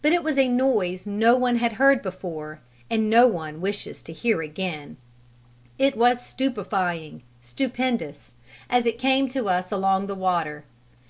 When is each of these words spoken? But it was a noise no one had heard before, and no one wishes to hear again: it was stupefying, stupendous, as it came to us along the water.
But 0.00 0.12
it 0.14 0.22
was 0.22 0.38
a 0.38 0.48
noise 0.48 1.04
no 1.06 1.36
one 1.36 1.56
had 1.56 1.72
heard 1.74 2.00
before, 2.00 2.60
and 2.88 3.10
no 3.10 3.26
one 3.26 3.60
wishes 3.60 4.00
to 4.00 4.14
hear 4.14 4.40
again: 4.40 4.96
it 5.78 5.94
was 5.94 6.24
stupefying, 6.24 7.22
stupendous, 7.42 8.32
as 8.70 8.86
it 8.86 8.98
came 8.98 9.28
to 9.28 9.46
us 9.50 9.70
along 9.70 10.06
the 10.06 10.14
water. 10.14 10.64